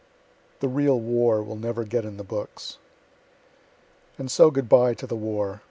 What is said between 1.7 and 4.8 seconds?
GET IN THE BOOKS And so good